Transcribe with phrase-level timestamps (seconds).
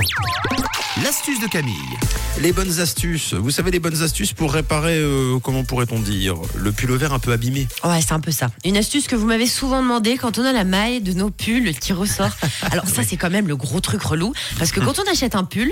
[0.00, 0.45] esto.
[1.04, 1.74] L'astuce de Camille.
[2.40, 3.34] Les bonnes astuces.
[3.34, 7.18] Vous savez, les bonnes astuces pour réparer, euh, comment pourrait-on dire, le pull vert un
[7.18, 7.68] peu abîmé.
[7.84, 8.48] Ouais, c'est un peu ça.
[8.64, 11.74] Une astuce que vous m'avez souvent demandé quand on a la maille de nos pulls
[11.78, 12.30] qui ressort.
[12.70, 14.32] Alors ça, c'est quand même le gros truc relou.
[14.58, 15.70] Parce que quand on achète un pull,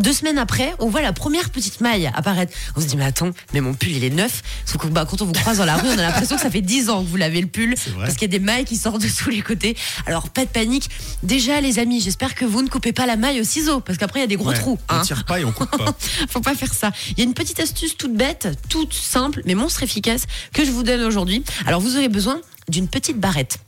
[0.00, 2.52] deux semaines après, on voit la première petite maille apparaître.
[2.74, 4.42] On se dit, mais attends, mais mon pull, il est neuf.
[4.66, 6.50] Sauf que bah, quand on vous croise dans la rue, on a l'impression que ça
[6.50, 7.76] fait 10 ans que vous lavez le pull.
[8.00, 9.76] Parce qu'il y a des mailles qui sortent de tous les côtés.
[10.06, 10.90] Alors, pas de panique.
[11.22, 13.78] Déjà, les amis, j'espère que vous ne coupez pas la maille au ciseau.
[13.78, 15.00] Parce qu'après, il y a des gros Ouais, On hein.
[15.02, 15.94] tire pas et on coupe pas.
[16.28, 16.90] Faut pas faire ça.
[17.12, 20.70] Il y a une petite astuce toute bête, toute simple, mais monstre efficace que je
[20.70, 21.44] vous donne aujourd'hui.
[21.66, 23.58] Alors, vous aurez besoin d'une petite barrette.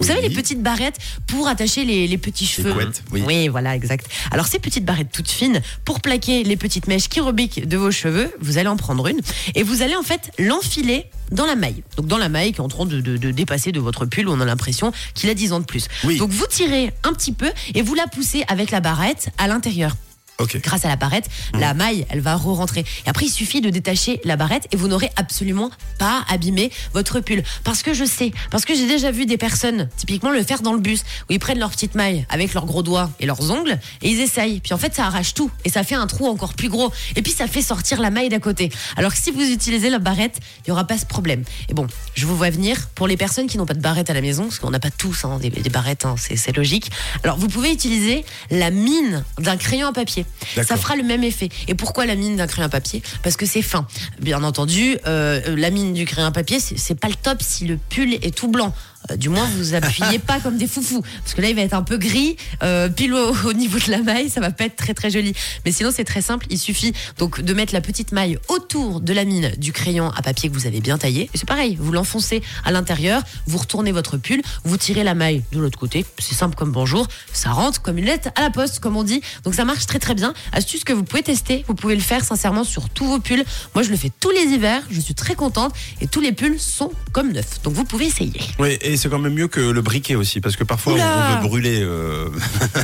[0.00, 0.12] Vous Oui.
[0.12, 2.72] savez, les petites barrettes pour attacher les, les petits cheveux.
[2.72, 3.46] couettes, oui.
[3.46, 4.06] voilà, exact.
[4.32, 7.92] Alors, ces petites barrettes toutes fines, pour plaquer les petites mèches qui rebiquent de vos
[7.92, 9.20] cheveux, vous allez en prendre une
[9.54, 11.84] et vous allez en fait l'enfiler dans la maille.
[11.96, 14.28] Donc, dans la maille qui est en train de, de- de dépasser de votre pull,
[14.28, 15.86] où on a l'impression qu'il a 10 ans de plus.
[16.02, 16.18] Oui.
[16.18, 19.96] Donc, vous tirez un petit peu et vous la poussez avec la barrette à l'intérieur
[20.38, 22.84] Grâce à la barrette, la maille, elle va re-rentrer.
[23.06, 27.20] Et après, il suffit de détacher la barrette et vous n'aurez absolument pas abîmé votre
[27.20, 27.42] pull.
[27.62, 30.72] Parce que je sais, parce que j'ai déjà vu des personnes, typiquement le faire dans
[30.72, 33.78] le bus, où ils prennent leur petite maille avec leurs gros doigts et leurs ongles
[34.02, 34.60] et ils essayent.
[34.60, 36.92] Puis en fait, ça arrache tout et ça fait un trou encore plus gros.
[37.16, 38.70] Et puis ça fait sortir la maille d'à côté.
[38.96, 41.44] Alors que si vous utilisez la barrette, il n'y aura pas ce problème.
[41.68, 44.14] Et bon, je vous vois venir pour les personnes qui n'ont pas de barrette à
[44.14, 46.90] la maison, parce qu'on n'a pas tous hein, des, des barrettes, hein, c'est logique.
[47.22, 50.23] Alors vous pouvez utiliser la mine d'un crayon à papier.
[50.62, 51.48] Ça fera le même effet.
[51.68, 53.02] Et pourquoi la mine d'un crayon à papier?
[53.22, 53.86] Parce que c'est fin.
[54.20, 57.76] Bien entendu, euh, la mine du crayon à papier, c'est pas le top si le
[57.76, 58.72] pull est tout blanc.
[59.10, 61.74] Euh, du moins, vous appuyez pas comme des foufous, parce que là, il va être
[61.74, 64.76] un peu gris, euh, pile au, au niveau de la maille, ça va pas être
[64.76, 65.34] très très joli.
[65.64, 66.46] Mais sinon, c'est très simple.
[66.50, 70.22] Il suffit donc de mettre la petite maille autour de la mine du crayon à
[70.22, 71.30] papier que vous avez bien taillé.
[71.34, 75.42] Et c'est pareil, vous l'enfoncez à l'intérieur, vous retournez votre pull, vous tirez la maille
[75.52, 76.04] de l'autre côté.
[76.18, 79.20] C'est simple comme bonjour, ça rentre comme une lettre à la poste, comme on dit.
[79.44, 80.34] Donc ça marche très très bien.
[80.52, 83.44] Astuce que vous pouvez tester, vous pouvez le faire sincèrement sur tous vos pulls.
[83.74, 86.58] Moi, je le fais tous les hivers, je suis très contente et tous les pulls
[86.58, 87.62] sont comme neufs.
[87.62, 88.40] Donc vous pouvez essayer.
[88.58, 91.28] Oui, et c'est quand même mieux que le briquet aussi, parce que parfois on- Oula
[91.38, 92.28] on veut brûler, euh,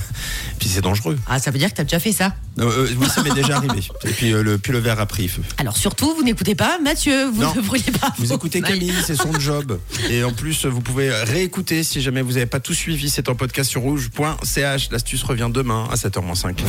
[0.59, 1.19] puis c'est dangereux.
[1.26, 2.34] Ah, ça veut dire que tu as déjà fait ça?
[2.59, 3.81] Euh, euh, oui, ça m'est déjà arrivé.
[4.04, 5.43] Et puis euh, le pull vert a pris feu.
[5.59, 7.54] Alors surtout, vous n'écoutez pas Mathieu, vous Non.
[7.54, 8.12] ne brûlez pas.
[8.19, 8.60] Vous écoutez.
[8.60, 9.78] Camille, c'est son job.
[10.10, 13.09] Et en plus, vous pouvez réécouter si jamais vous n'avez pas tout suivi.
[13.10, 14.88] C'est en podcast sur rouge.ch.
[14.91, 16.60] L'astuce revient demain à 7h05.